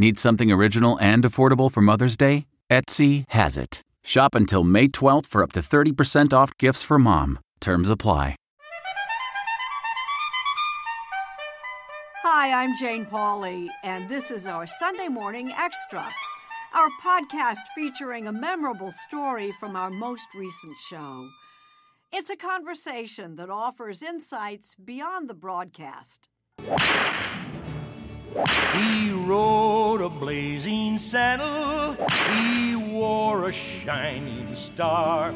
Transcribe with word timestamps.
Need 0.00 0.18
something 0.18 0.50
original 0.50 0.98
and 0.98 1.24
affordable 1.24 1.70
for 1.70 1.82
Mother's 1.82 2.16
Day? 2.16 2.46
Etsy 2.70 3.26
has 3.28 3.58
it. 3.58 3.82
Shop 4.02 4.34
until 4.34 4.64
May 4.64 4.88
12th 4.88 5.26
for 5.26 5.42
up 5.42 5.52
to 5.52 5.60
30% 5.60 6.32
off 6.32 6.56
gifts 6.56 6.82
for 6.82 6.98
mom. 6.98 7.38
Terms 7.60 7.90
apply. 7.90 8.34
Hi, 12.22 12.62
I'm 12.62 12.74
Jane 12.78 13.04
Pauley, 13.04 13.68
and 13.84 14.08
this 14.08 14.30
is 14.30 14.46
our 14.46 14.66
Sunday 14.66 15.08
Morning 15.08 15.52
Extra, 15.52 16.08
our 16.72 16.88
podcast 17.04 17.60
featuring 17.74 18.26
a 18.26 18.32
memorable 18.32 18.92
story 18.92 19.52
from 19.60 19.76
our 19.76 19.90
most 19.90 20.28
recent 20.34 20.78
show. 20.78 21.28
It's 22.10 22.30
a 22.30 22.36
conversation 22.36 23.36
that 23.36 23.50
offers 23.50 24.02
insights 24.02 24.74
beyond 24.82 25.28
the 25.28 25.34
broadcast. 25.34 26.30
He 28.74 29.10
rode 29.10 30.00
a 30.00 30.08
blazing 30.08 30.98
saddle, 30.98 31.96
he 32.32 32.76
wore 32.76 33.48
a 33.48 33.52
shining 33.52 34.54
star. 34.54 35.34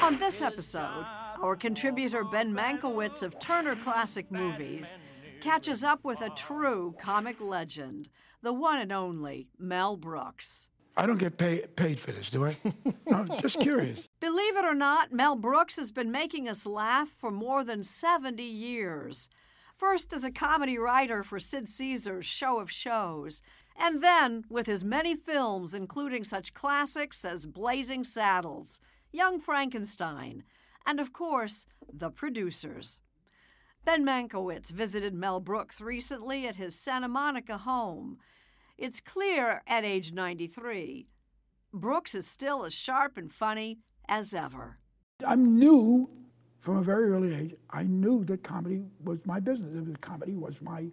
On 0.00 0.16
this 0.18 0.40
episode, 0.40 1.04
our 1.42 1.56
contributor 1.56 2.22
Ben 2.22 2.54
Mankiewicz 2.54 3.24
of 3.24 3.38
Turner 3.40 3.74
Classic 3.74 4.30
Movies 4.30 4.96
catches 5.40 5.82
up 5.82 6.04
with 6.04 6.20
a 6.20 6.30
true 6.30 6.94
comic 7.00 7.40
legend, 7.40 8.08
the 8.42 8.52
one 8.52 8.80
and 8.80 8.92
only 8.92 9.48
Mel 9.58 9.96
Brooks. 9.96 10.68
I 10.96 11.04
don't 11.04 11.18
get 11.18 11.36
pay, 11.36 11.62
paid 11.74 11.98
for 11.98 12.12
this, 12.12 12.30
do 12.30 12.46
I? 12.46 12.56
I'm 13.12 13.28
just 13.40 13.60
curious. 13.60 14.08
Believe 14.20 14.56
it 14.56 14.64
or 14.64 14.74
not, 14.74 15.12
Mel 15.12 15.36
Brooks 15.36 15.76
has 15.76 15.90
been 15.90 16.12
making 16.12 16.48
us 16.48 16.64
laugh 16.64 17.08
for 17.08 17.30
more 17.30 17.64
than 17.64 17.82
70 17.82 18.42
years. 18.42 19.28
First 19.76 20.14
as 20.14 20.24
a 20.24 20.30
comedy 20.30 20.78
writer 20.78 21.22
for 21.22 21.38
Sid 21.38 21.68
Caesar's 21.68 22.24
Show 22.24 22.60
of 22.60 22.70
Shows, 22.70 23.42
and 23.78 24.02
then 24.02 24.44
with 24.48 24.66
his 24.66 24.82
many 24.82 25.14
films, 25.14 25.74
including 25.74 26.24
such 26.24 26.54
classics 26.54 27.26
as 27.26 27.44
Blazing 27.44 28.02
Saddles, 28.02 28.80
Young 29.12 29.38
Frankenstein, 29.38 30.44
and 30.86 30.98
of 30.98 31.12
course, 31.12 31.66
The 31.92 32.08
Producers. 32.08 33.00
Ben 33.84 34.02
Mankiewicz 34.02 34.70
visited 34.70 35.12
Mel 35.12 35.40
Brooks 35.40 35.78
recently 35.78 36.46
at 36.46 36.56
his 36.56 36.74
Santa 36.74 37.08
Monica 37.08 37.58
home. 37.58 38.16
It's 38.78 39.00
clear 39.00 39.62
at 39.66 39.84
age 39.84 40.10
93, 40.10 41.06
Brooks 41.74 42.14
is 42.14 42.26
still 42.26 42.64
as 42.64 42.72
sharp 42.72 43.18
and 43.18 43.30
funny 43.30 43.80
as 44.08 44.32
ever. 44.32 44.78
I'm 45.24 45.58
new 45.58 46.08
from 46.66 46.78
a 46.78 46.82
very 46.82 47.12
early 47.12 47.32
age, 47.32 47.54
I 47.70 47.84
knew 47.84 48.24
that 48.24 48.42
comedy 48.42 48.82
was 49.04 49.20
my 49.24 49.38
business. 49.38 49.96
Comedy 50.00 50.34
was 50.34 50.60
my 50.60 50.86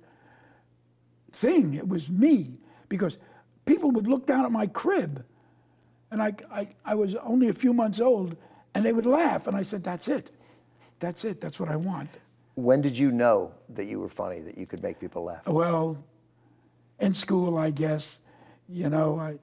thing. 1.31 1.73
It 1.73 1.87
was 1.89 2.11
me 2.11 2.59
because 2.89 3.17
people 3.65 3.89
would 3.89 4.05
look 4.05 4.27
down 4.27 4.45
at 4.45 4.51
my 4.51 4.67
crib, 4.67 5.25
and 6.11 6.21
I, 6.21 6.35
I, 6.51 6.67
I 6.85 6.93
was 6.93 7.15
only 7.15 7.49
a 7.49 7.53
few 7.53 7.73
months 7.73 7.99
old, 7.99 8.37
and 8.75 8.85
they 8.85 8.93
would 8.93 9.07
laugh, 9.07 9.47
and 9.47 9.57
I 9.57 9.63
said, 9.63 9.83
"That's 9.83 10.07
it, 10.07 10.29
that's 10.99 11.25
it. 11.25 11.41
That's 11.41 11.59
what 11.59 11.69
I 11.69 11.75
want." 11.75 12.11
When 12.53 12.83
did 12.83 12.95
you 12.95 13.11
know 13.11 13.51
that 13.69 13.85
you 13.85 13.99
were 13.99 14.09
funny, 14.09 14.41
that 14.41 14.59
you 14.59 14.67
could 14.67 14.83
make 14.83 14.99
people 14.99 15.23
laugh? 15.23 15.47
Well, 15.47 15.97
in 16.99 17.13
school, 17.13 17.57
I 17.57 17.71
guess. 17.71 18.19
You 18.69 18.91
know, 18.91 19.19
I, 19.19 19.39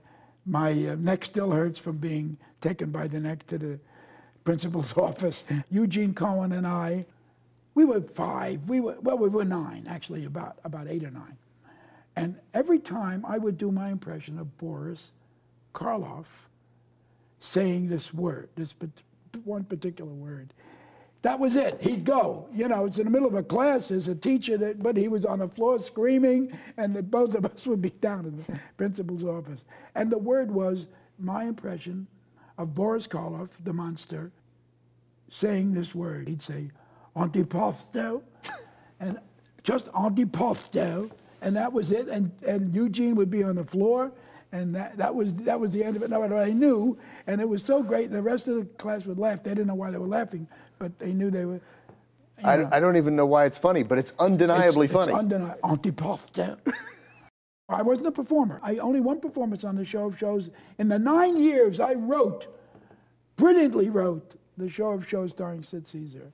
my 0.47 0.71
uh, 0.71 0.95
neck 0.95 1.25
still 1.25 1.51
hurts 1.51 1.81
from 1.81 1.97
being 1.97 2.39
taken 2.61 2.93
by 2.93 3.09
the 3.09 3.19
neck 3.19 3.49
to 3.49 3.59
the 3.59 3.81
principal's 4.45 4.97
office. 4.97 5.45
Eugene 5.71 6.15
Cohen 6.15 6.53
and 6.53 6.67
I, 6.67 7.07
we 7.75 7.85
were 7.85 8.01
five. 8.01 8.69
We 8.69 8.81
were 8.81 8.97
well, 9.01 9.19
we 9.19 9.29
were 9.29 9.45
nine 9.45 9.87
actually, 9.89 10.25
about 10.25 10.59
about 10.65 10.89
eight 10.89 11.05
or 11.05 11.11
nine. 11.11 11.37
And 12.17 12.37
every 12.53 12.79
time 12.79 13.25
I 13.27 13.39
would 13.39 13.57
do 13.57 13.71
my 13.71 13.91
impression 13.91 14.39
of 14.39 14.59
Boris 14.59 15.13
Karloff 15.73 16.47
saying 17.39 17.89
this 17.89 18.13
word, 18.13 18.49
this 18.57 18.75
one 19.45 19.65
particular 19.65 20.11
word, 20.11 20.53
that 21.23 21.39
was 21.39 21.57
it. 21.57 21.81
He'd 21.83 22.05
go. 22.05 22.49
You 22.53 22.69
know, 22.69 22.87
it's 22.87 22.99
in 22.99 23.05
the 23.05 23.11
middle 23.11 23.29
of 23.29 23.35
a 23.35 23.43
class. 23.43 23.89
There's 23.89 24.09
a 24.09 24.15
teacher, 24.15 24.57
that, 24.59 24.83
but 24.83 24.97
he 24.97 25.09
was 25.09 25.27
on 25.27 25.39
the 25.39 25.49
floor 25.49 25.79
screaming, 25.79 26.59
and 26.77 26.95
the, 26.95 27.03
both 27.03 27.35
of 27.35 27.45
us 27.45 27.67
would 27.67 27.83
be 27.83 27.91
down 28.01 28.25
in 28.27 28.37
the 28.37 28.61
principal's 28.77 29.25
office. 29.25 29.65
And 29.95 30.11
the 30.11 30.19
word 30.19 30.51
was 30.51 30.89
my 31.19 31.45
impression 31.45 32.07
of 32.61 32.75
Boris 32.75 33.07
Karloff, 33.07 33.51
the 33.65 33.73
monster, 33.73 34.31
saying 35.31 35.73
this 35.73 35.95
word. 35.95 36.29
He'd 36.29 36.43
say, 36.43 36.71
antipasto, 37.17 38.23
and 39.01 39.19
just 39.65 39.87
antipasto, 39.87 41.11
and 41.41 41.57
that 41.57 41.73
was 41.73 41.91
it. 41.91 42.09
And, 42.09 42.31
and 42.47 42.75
Eugene 42.75 43.15
would 43.17 43.31
be 43.31 43.43
on 43.43 43.57
the 43.57 43.65
floor, 43.65 44.13
and 44.53 44.75
that, 44.75 44.99
that, 44.99 45.15
was, 45.15 45.33
that 45.35 45.59
was 45.59 45.71
the 45.71 45.83
end 45.83 45.97
of 45.97 46.03
it. 46.03 46.11
Now, 46.11 46.23
I 46.23 46.53
knew, 46.53 46.99
and 47.27 47.41
it 47.41 47.49
was 47.49 47.63
so 47.63 47.83
great, 47.83 48.11
the 48.11 48.21
rest 48.21 48.47
of 48.47 48.57
the 48.57 48.65
class 48.65 49.07
would 49.07 49.19
laugh. 49.19 49.43
They 49.43 49.53
didn't 49.53 49.69
know 49.69 49.75
why 49.75 49.91
they 49.91 49.99
were 49.99 50.07
laughing, 50.07 50.47
but 50.79 50.99
they 50.99 51.15
knew 51.15 51.31
they 51.31 51.47
were. 51.47 51.61
I, 52.45 52.77
I, 52.77 52.81
don't 52.81 52.97
even 52.97 53.17
know 53.17 53.27
why 53.27 53.45
it's 53.45 53.59
funny, 53.59 53.83
but 53.83 53.99
it's 53.99 54.15
undeniably 54.19 54.87
it's, 54.87 54.95
funny. 54.95 55.13
It's 55.13 55.19
undeniably. 55.19 55.61
I 57.71 57.83
wasn't 57.83 58.09
a 58.09 58.13
performer. 58.13 58.61
I 58.63 58.79
only 58.79 59.01
one 59.01 59.21
performance 59.21 59.65
on 59.65 59.77
the 59.77 59.85
show 59.85 60.07
of 60.07 60.19
shows. 60.19 60.51
In 60.79 60.89
the 60.89 60.99
nine 60.99 61.37
years 61.37 61.81
I 61.81 61.95
wrote, 61.95 62.49
brilliantly 63.37 63.91
wrote, 63.91 64.35
the 64.57 64.69
show 64.69 64.91
of 64.91 65.09
shows 65.09 65.31
starring 65.31 65.63
Sid 65.63 65.87
Caesar. 65.87 66.33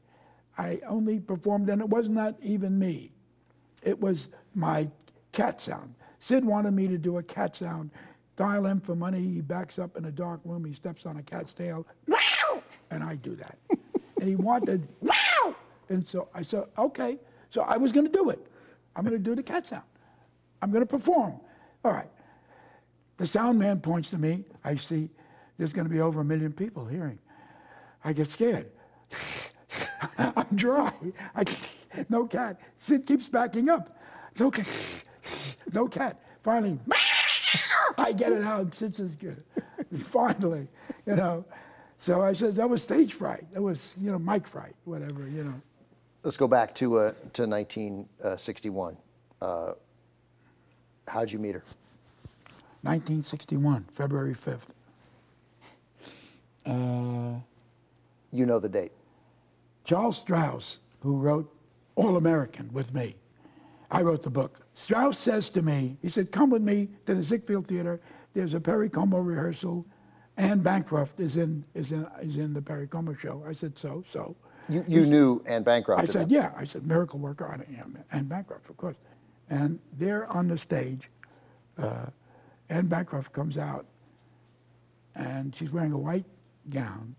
I 0.59 0.81
only 0.89 1.21
performed, 1.21 1.69
and 1.69 1.81
it 1.81 1.89
was 1.89 2.09
not 2.09 2.35
even 2.43 2.79
me. 2.79 3.13
it 3.83 4.01
was 4.01 4.31
my 4.55 4.91
cat 5.33 5.61
sound. 5.61 5.95
Sid 6.19 6.45
wanted 6.45 6.73
me 6.73 6.89
to 6.89 6.99
do 6.99 7.19
a 7.19 7.23
cat 7.23 7.55
sound. 7.55 7.91
Dial 8.37 8.67
M 8.67 8.81
for 8.81 8.97
money. 8.97 9.21
He 9.21 9.41
backs 9.41 9.79
up 9.79 9.97
in 9.97 10.07
a 10.07 10.11
dark 10.11 10.41
room. 10.45 10.65
He 10.65 10.73
steps 10.73 11.07
on 11.07 11.19
a 11.19 11.23
cat's 11.23 11.55
tail. 11.55 11.87
Wow! 12.09 12.63
And 12.91 13.05
I 13.05 13.17
do 13.17 13.35
that. 13.37 13.59
and 14.21 14.29
he 14.29 14.37
wanted 14.37 14.89
wow! 15.01 15.55
And 15.89 16.07
so 16.07 16.29
I 16.35 16.43
said, 16.43 16.65
okay. 16.77 17.19
So 17.51 17.63
I 17.63 17.77
was 17.77 17.93
going 17.93 18.07
to 18.07 18.13
do 18.13 18.31
it. 18.31 18.47
I'm 18.95 19.05
going 19.05 19.17
to 19.17 19.23
do 19.23 19.35
the 19.35 19.43
cat 19.43 19.67
sound. 19.67 19.85
I'm 20.63 20.71
going 20.71 20.83
to 20.83 20.87
perform. 20.87 21.41
All 21.85 21.93
right. 21.93 22.11
The 23.17 23.27
sound 23.27 23.59
man 23.59 23.81
points 23.81 24.11
to 24.11 24.19
me. 24.19 24.45
I 24.65 24.77
see 24.77 25.09
there's 25.59 25.73
going 25.73 25.87
to 25.87 25.93
be 25.93 26.01
over 26.01 26.21
a 26.21 26.25
million 26.25 26.53
people 26.53 26.85
hearing. 26.85 27.19
I 28.05 28.13
get 28.13 28.29
scared. 28.29 28.71
I'm 30.19 30.47
dry. 30.55 30.93
I, 31.35 31.45
no 32.09 32.27
cat. 32.27 32.61
Sid 32.79 33.07
keeps 33.07 33.29
backing 33.29 33.69
up. 33.69 33.99
No 34.39 34.51
cat. 34.51 34.69
No 35.73 35.89
cat. 35.89 36.21
Finally, 36.43 36.79
I 37.99 38.13
get 38.13 38.33
it 38.33 38.43
out. 38.43 38.73
Sid 38.75 38.97
says, 38.97 39.17
good. 39.17 39.43
Finally, 39.99 40.69
you 41.07 41.17
know. 41.17 41.45
So 41.99 42.21
I 42.21 42.35
said, 42.35 42.55
that 42.57 42.69
was 42.69 42.83
stage 42.83 43.15
fright. 43.15 43.45
That 43.53 43.63
was, 43.63 43.95
you 43.99 44.13
know, 44.13 44.19
mic 44.19 44.47
fright, 44.47 44.75
whatever, 44.85 45.27
you 45.29 45.45
know. 45.45 45.55
Let's 46.23 46.37
go 46.37 46.47
back 46.47 46.75
to, 46.77 46.97
uh, 46.99 47.13
to 47.33 47.47
1961. 47.47 48.97
Uh, 49.41 49.73
how'd 51.09 51.31
you 51.33 51.39
meet 51.39 51.55
her? 51.55 51.65
1961, 52.83 53.87
February 53.91 54.35
5th. 54.35 54.71
Uh, 56.67 57.41
You 58.33 58.47
know 58.47 58.59
the 58.59 58.69
date. 58.69 58.93
Charles 59.85 60.19
Strouse, 60.23 60.79
who 61.01 61.17
wrote 61.17 61.53
All 61.95 62.17
American 62.17 62.73
with 62.73 62.93
me, 62.95 63.17
I 63.91 64.03
wrote 64.03 64.23
the 64.23 64.31
book. 64.31 64.61
Strouse 64.75 65.15
says 65.17 65.49
to 65.51 65.63
me, 65.63 65.97
he 66.03 66.09
said, 66.09 66.33
come 66.33 66.51
with 66.51 66.63
me 66.63 66.89
to 67.07 67.15
the 67.15 67.23
Ziegfeld 67.23 67.67
Theater. 67.69 68.01
There's 68.35 68.55
a 68.55 68.61
Perry 68.61 68.89
Como 68.89 69.19
rehearsal. 69.19 69.87
Anne 70.37 70.61
Bancroft 70.61 71.21
is 71.21 71.37
in, 71.37 71.65
is 71.75 71.93
in, 71.93 72.07
is 72.21 72.37
in 72.37 72.53
the 72.53 72.61
Perry 72.61 72.89
Como 72.89 73.15
show. 73.15 73.45
I 73.49 73.53
said, 73.53 73.79
so, 73.79 74.03
so. 74.09 74.37
You, 74.69 74.85
you 74.89 75.03
knew 75.07 75.43
Anne 75.47 75.63
Bancroft. 75.63 76.03
I 76.03 76.07
said, 76.07 76.31
yeah. 76.31 76.53
I 76.57 76.65
said, 76.65 76.87
miracle 76.87 77.21
worker 77.21 77.47
I, 77.49 77.55
Anne, 77.81 78.05
Anne 78.13 78.25
Bancroft, 78.27 78.69
of 78.69 78.77
course. 78.77 78.97
And 79.49 79.79
there 79.97 80.27
on 80.27 80.49
the 80.49 80.59
stage, 80.59 81.09
uh, 81.79 82.07
Anne 82.69 82.87
Bancroft 82.87 83.33
comes 83.33 83.59
out, 83.59 83.87
and 85.15 85.55
she's 85.55 85.73
wearing 85.73 85.93
a 85.93 85.99
white 85.99 86.27
gown, 86.69 87.15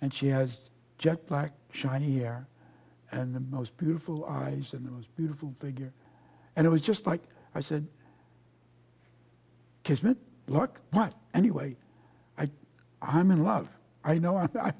and 0.00 0.12
she 0.12 0.28
has 0.28 0.70
jet 0.98 1.26
black, 1.26 1.52
shiny 1.70 2.18
hair, 2.18 2.46
and 3.10 3.34
the 3.34 3.40
most 3.40 3.76
beautiful 3.76 4.24
eyes 4.24 4.72
and 4.72 4.86
the 4.86 4.90
most 4.90 5.14
beautiful 5.16 5.52
figure. 5.58 5.92
And 6.56 6.66
it 6.66 6.70
was 6.70 6.80
just 6.80 7.06
like, 7.06 7.22
I 7.54 7.60
said, 7.60 7.86
Kismet? 9.84 10.16
Luck? 10.48 10.80
What? 10.92 11.14
Anyway, 11.34 11.76
I, 12.38 12.50
I'm 13.02 13.30
in 13.30 13.44
love. 13.44 13.68
I 14.04 14.18
know 14.18 14.36
I'm, 14.36 14.50
I'm, 14.60 14.72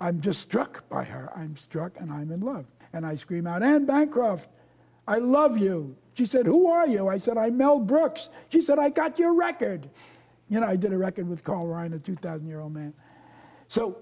I'm 0.00 0.20
just 0.20 0.40
struck 0.40 0.88
by 0.88 1.04
her. 1.04 1.30
I'm 1.34 1.56
struck 1.56 2.00
and 2.00 2.12
I'm 2.12 2.30
in 2.32 2.40
love. 2.40 2.66
And 2.92 3.06
I 3.06 3.14
scream 3.14 3.46
out, 3.46 3.62
Anne 3.62 3.86
Bancroft, 3.86 4.48
I 5.10 5.18
love 5.18 5.58
you. 5.58 5.96
She 6.14 6.24
said, 6.24 6.46
Who 6.46 6.68
are 6.68 6.86
you? 6.86 7.08
I 7.08 7.16
said, 7.16 7.36
I'm 7.36 7.56
Mel 7.56 7.80
Brooks. 7.80 8.28
She 8.48 8.60
said, 8.60 8.78
I 8.78 8.90
got 8.90 9.18
your 9.18 9.34
record. 9.34 9.90
You 10.48 10.60
know, 10.60 10.68
I 10.68 10.76
did 10.76 10.92
a 10.92 10.96
record 10.96 11.28
with 11.28 11.42
Carl 11.42 11.66
Reiner, 11.66 11.96
a 11.96 11.98
2,000 11.98 12.46
year 12.46 12.60
old 12.60 12.72
man. 12.72 12.94
So 13.66 13.98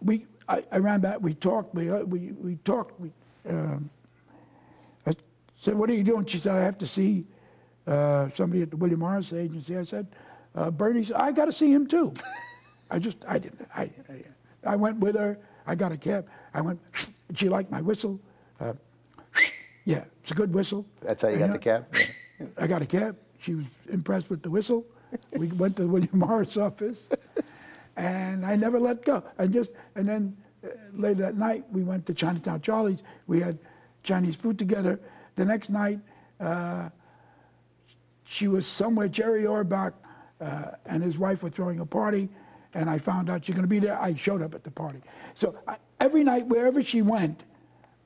we, 0.00 0.24
I, 0.48 0.64
I 0.72 0.78
ran 0.78 1.00
back, 1.00 1.20
we 1.20 1.34
talked, 1.34 1.74
we, 1.74 1.90
uh, 1.90 2.04
we, 2.04 2.32
we 2.32 2.56
talked. 2.56 2.98
We, 2.98 3.12
um, 3.50 3.90
I 5.06 5.12
said, 5.56 5.74
What 5.74 5.90
are 5.90 5.94
you 5.94 6.04
doing? 6.04 6.24
She 6.24 6.38
said, 6.38 6.54
I 6.54 6.62
have 6.62 6.78
to 6.78 6.86
see 6.86 7.26
uh, 7.86 8.30
somebody 8.30 8.62
at 8.62 8.70
the 8.70 8.78
William 8.78 9.00
Morris 9.00 9.34
Agency. 9.34 9.76
I 9.76 9.82
said, 9.82 10.06
uh, 10.54 10.70
Bernie 10.70 11.04
said, 11.04 11.16
I 11.16 11.32
got 11.32 11.44
to 11.46 11.52
see 11.52 11.70
him 11.70 11.86
too. 11.86 12.14
I 12.90 12.98
just, 12.98 13.18
I 13.28 13.38
didn't, 13.38 13.68
I, 13.76 13.90
I 14.64 14.76
went 14.76 15.00
with 15.00 15.16
her. 15.16 15.38
I 15.66 15.74
got 15.74 15.92
a 15.92 15.98
cab. 15.98 16.26
I 16.54 16.62
went, 16.62 16.80
she 17.34 17.50
liked 17.50 17.70
my 17.70 17.82
whistle. 17.82 18.18
Uh, 18.58 18.72
yeah, 19.88 20.04
it's 20.20 20.32
a 20.32 20.34
good 20.34 20.52
whistle. 20.52 20.84
That's 21.00 21.22
how 21.22 21.28
you 21.28 21.38
got 21.38 21.52
the 21.52 21.58
cab? 21.58 21.86
Yeah. 21.94 22.46
I 22.58 22.66
got 22.66 22.82
a 22.82 22.86
cab. 22.86 23.16
She 23.38 23.54
was 23.54 23.64
impressed 23.88 24.28
with 24.28 24.42
the 24.42 24.50
whistle. 24.50 24.84
We 25.32 25.46
went 25.48 25.76
to 25.78 25.88
William 25.88 26.10
Morris 26.18 26.58
office, 26.58 27.10
and 27.96 28.44
I 28.44 28.54
never 28.54 28.78
let 28.78 29.02
go. 29.02 29.24
I 29.38 29.46
just, 29.46 29.72
and 29.94 30.06
then 30.06 30.36
uh, 30.62 30.68
later 30.92 31.22
that 31.22 31.38
night, 31.38 31.64
we 31.72 31.84
went 31.84 32.04
to 32.04 32.12
Chinatown 32.12 32.60
Charlie's. 32.60 33.02
We 33.28 33.40
had 33.40 33.58
Chinese 34.02 34.36
food 34.36 34.58
together. 34.58 35.00
The 35.36 35.46
next 35.46 35.70
night, 35.70 36.00
uh, 36.38 36.90
she 38.24 38.46
was 38.46 38.66
somewhere, 38.66 39.08
Jerry 39.08 39.44
Orbach 39.44 39.94
uh, 40.38 40.72
and 40.84 41.02
his 41.02 41.16
wife 41.16 41.42
were 41.42 41.48
throwing 41.48 41.80
a 41.80 41.86
party, 41.86 42.28
and 42.74 42.90
I 42.90 42.98
found 42.98 43.30
out 43.30 43.46
she's 43.46 43.54
going 43.54 43.64
to 43.64 43.68
be 43.68 43.78
there. 43.78 43.98
I 43.98 44.14
showed 44.14 44.42
up 44.42 44.54
at 44.54 44.64
the 44.64 44.70
party. 44.70 45.00
So 45.32 45.56
I, 45.66 45.78
every 45.98 46.24
night, 46.24 46.46
wherever 46.46 46.82
she 46.82 47.00
went, 47.00 47.44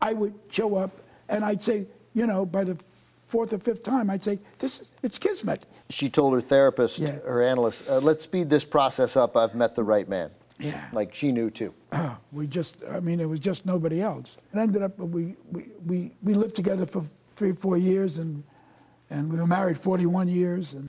I 0.01 0.13
would 0.13 0.35
show 0.49 0.77
up, 0.77 1.02
and 1.33 1.45
I'd 1.45 1.63
say, 1.63 1.87
you 2.15 2.27
know, 2.27 2.45
by 2.47 2.63
the 2.65 2.75
fourth 2.77 3.53
or 3.53 3.59
fifth 3.59 3.83
time, 3.83 4.11
I'd 4.11 4.23
say, 4.23 4.39
"This 4.59 4.81
is 4.81 4.91
it's 5.03 5.19
kismet." 5.19 5.65
She 5.91 6.09
told 6.09 6.35
her 6.35 6.41
therapist, 6.41 6.99
Yeah. 6.99 7.19
her 7.27 7.43
analyst, 7.43 7.85
uh, 7.89 7.99
let's 7.99 8.25
speed 8.25 8.49
this 8.49 8.65
process 8.65 9.17
up. 9.17 9.37
I've 9.37 9.55
met 9.55 9.75
the 9.75 9.83
right 9.85 10.09
man. 10.09 10.31
Yeah. 10.59 10.89
Like 10.93 11.15
she 11.15 11.33
knew 11.33 11.51
too. 11.51 11.75
Oh, 11.93 12.17
we 12.31 12.47
just, 12.47 12.83
I 12.91 13.01
mean, 13.01 13.21
it 13.21 13.29
was 13.29 13.41
just 13.41 13.67
nobody 13.67 14.01
else. 14.01 14.39
It 14.55 14.59
ended 14.59 14.83
up, 14.83 14.97
we, 14.99 15.37
we, 15.51 15.65
we, 15.85 16.13
we 16.23 16.35
lived 16.35 16.55
together 16.55 16.87
for 16.87 17.03
three 17.37 17.51
or 17.51 17.55
four 17.55 17.77
years, 17.77 18.19
and, 18.19 18.43
and 19.11 19.31
we 19.31 19.39
were 19.39 19.47
married 19.47 19.77
41 19.77 20.29
years. 20.29 20.73
And 20.75 20.89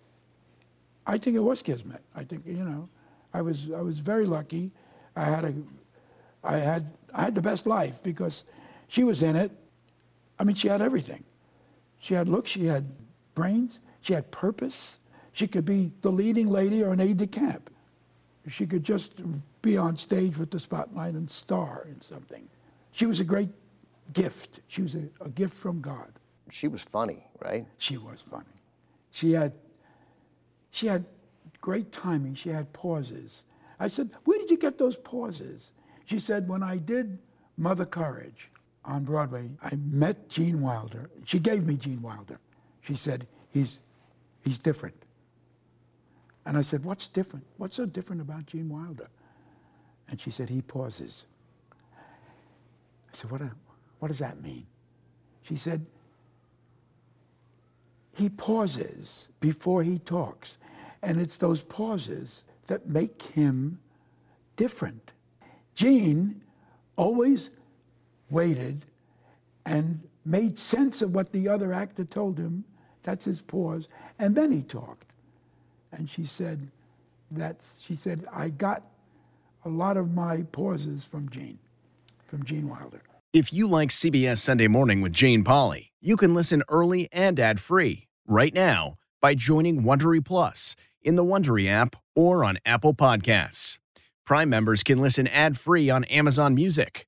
I 1.05 1.17
think 1.17 1.35
it 1.35 1.43
was 1.43 1.61
kismet. 1.61 2.01
I 2.15 2.23
think, 2.23 2.43
you 2.45 2.63
know, 2.63 2.87
I 3.33 3.41
was, 3.41 3.71
I 3.71 3.81
was 3.81 3.99
very 3.99 4.25
lucky. 4.25 4.71
I 5.17 5.25
had, 5.25 5.43
a, 5.43 5.53
I, 6.43 6.57
had, 6.57 6.91
I 7.13 7.23
had 7.23 7.35
the 7.35 7.41
best 7.41 7.67
life 7.67 8.01
because 8.03 8.43
she 8.87 9.03
was 9.03 9.21
in 9.23 9.35
it. 9.35 9.51
I 10.39 10.43
mean, 10.43 10.55
she 10.55 10.67
had 10.67 10.81
everything. 10.81 11.23
She 11.99 12.13
had 12.13 12.27
looks, 12.27 12.51
she 12.51 12.65
had 12.65 12.87
brains, 13.35 13.79
she 14.01 14.13
had 14.13 14.29
purpose. 14.31 14.99
She 15.31 15.47
could 15.47 15.65
be 15.65 15.91
the 16.01 16.11
leading 16.11 16.47
lady 16.47 16.83
or 16.83 16.93
an 16.93 16.99
aide 16.99 17.17
de 17.17 17.27
camp. 17.27 17.69
She 18.47 18.67
could 18.67 18.83
just 18.83 19.21
be 19.61 19.77
on 19.77 19.95
stage 19.95 20.37
with 20.37 20.51
the 20.51 20.59
spotlight 20.59 21.13
and 21.13 21.29
star 21.29 21.87
in 21.89 22.01
something. 22.01 22.47
She 22.91 23.05
was 23.05 23.19
a 23.19 23.23
great 23.23 23.49
gift. 24.11 24.59
She 24.67 24.81
was 24.81 24.95
a, 24.95 25.03
a 25.21 25.29
gift 25.29 25.53
from 25.53 25.81
God. 25.81 26.11
She 26.51 26.67
was 26.67 26.83
funny, 26.83 27.25
right? 27.39 27.65
She 27.77 27.97
was 27.97 28.21
funny. 28.21 28.45
She 29.11 29.31
had, 29.31 29.53
she 30.71 30.87
had 30.87 31.05
great 31.61 31.91
timing. 31.91 32.35
She 32.35 32.49
had 32.49 32.71
pauses. 32.73 33.45
I 33.79 33.87
said, 33.87 34.09
Where 34.25 34.37
did 34.37 34.51
you 34.51 34.57
get 34.57 34.77
those 34.77 34.97
pauses? 34.97 35.71
She 36.05 36.19
said, 36.19 36.47
When 36.47 36.61
I 36.61 36.77
did 36.77 37.17
Mother 37.57 37.85
Courage 37.85 38.49
on 38.85 39.03
Broadway, 39.03 39.49
I 39.61 39.75
met 39.75 40.29
Gene 40.29 40.61
Wilder. 40.61 41.09
She 41.25 41.39
gave 41.39 41.65
me 41.65 41.77
Gene 41.77 42.01
Wilder. 42.01 42.37
She 42.81 42.95
said, 42.95 43.27
He's, 43.51 43.81
he's 44.43 44.57
different. 44.57 44.95
And 46.45 46.57
I 46.57 46.61
said, 46.61 46.83
What's 46.83 47.07
different? 47.07 47.45
What's 47.57 47.77
so 47.77 47.85
different 47.85 48.21
about 48.21 48.45
Gene 48.45 48.69
Wilder? 48.69 49.07
And 50.09 50.19
she 50.19 50.31
said, 50.31 50.49
He 50.49 50.61
pauses. 50.61 51.25
I 51.93 53.13
said, 53.13 53.31
What, 53.31 53.41
do- 53.41 53.51
what 53.99 54.09
does 54.09 54.19
that 54.19 54.41
mean? 54.41 54.65
She 55.43 55.55
said, 55.55 55.85
he 58.15 58.29
pauses 58.29 59.27
before 59.39 59.83
he 59.83 59.99
talks. 59.99 60.57
And 61.01 61.19
it's 61.19 61.37
those 61.37 61.63
pauses 61.63 62.43
that 62.67 62.87
make 62.87 63.21
him 63.21 63.79
different. 64.55 65.11
Gene 65.75 66.41
always 66.95 67.49
waited 68.33 68.85
and 69.65 70.01
made 70.25 70.57
sense 70.59 71.01
of 71.01 71.13
what 71.15 71.31
the 71.31 71.47
other 71.47 71.71
actor 71.71 72.03
told 72.03 72.37
him. 72.37 72.65
That's 73.03 73.25
his 73.25 73.41
pause. 73.41 73.87
And 74.19 74.35
then 74.35 74.51
he 74.51 74.61
talked. 74.61 75.15
And 75.91 76.09
she 76.09 76.25
said, 76.25 76.69
that's, 77.31 77.79
she 77.81 77.95
said, 77.95 78.25
I 78.33 78.49
got 78.49 78.83
a 79.65 79.69
lot 79.69 79.95
of 79.95 80.13
my 80.13 80.41
pauses 80.51 81.05
from 81.05 81.29
Gene, 81.29 81.59
from 82.27 82.43
Gene 82.43 82.67
Wilder. 82.67 83.01
If 83.31 83.53
you 83.53 83.67
like 83.67 83.89
CBS 83.89 84.39
Sunday 84.39 84.67
Morning 84.67 85.01
with 85.01 85.13
Jane 85.13 85.43
Pauley, 85.43 85.89
you 86.01 86.17
can 86.17 86.33
listen 86.33 86.63
early 86.69 87.09
and 87.11 87.39
ad-free 87.39 88.07
right 88.27 88.53
now 88.53 88.95
by 89.21 89.35
joining 89.35 89.83
Wondery 89.83 90.23
Plus 90.23 90.75
in 91.01 91.15
the 91.15 91.23
Wondery 91.23 91.69
app 91.69 91.95
or 92.15 92.43
on 92.43 92.57
Apple 92.65 92.93
Podcasts. 92.93 93.79
Prime 94.25 94.49
members 94.49 94.83
can 94.83 94.99
listen 94.99 95.27
ad-free 95.27 95.89
on 95.89 96.03
Amazon 96.05 96.55
Music. 96.55 97.07